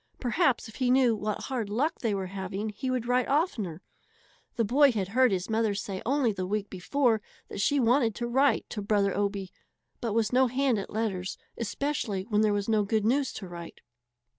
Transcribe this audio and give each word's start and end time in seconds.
Perhaps 0.19 0.67
if 0.67 0.77
he 0.77 0.89
knew 0.89 1.15
what 1.15 1.41
hard 1.43 1.69
luck 1.69 1.99
they 1.99 2.15
were 2.15 2.25
having 2.25 2.69
he 2.69 2.89
would 2.89 3.05
write 3.05 3.27
oftener. 3.27 3.83
The 4.55 4.65
boy 4.65 4.91
had 4.91 5.09
heard 5.09 5.31
his 5.31 5.47
mother 5.47 5.75
say 5.75 6.01
only 6.07 6.31
the 6.33 6.47
week 6.47 6.71
before 6.71 7.21
that 7.49 7.61
she 7.61 7.79
wanted 7.79 8.15
to 8.15 8.27
write 8.27 8.67
to 8.71 8.81
Brother 8.81 9.15
Obie, 9.15 9.51
but 9.99 10.13
was 10.13 10.33
no 10.33 10.47
hand 10.47 10.79
at 10.79 10.89
letters, 10.89 11.37
especially 11.55 12.23
when 12.29 12.41
there 12.41 12.51
was 12.51 12.67
no 12.67 12.83
good 12.83 13.05
news 13.05 13.31
to 13.33 13.47
write. 13.47 13.79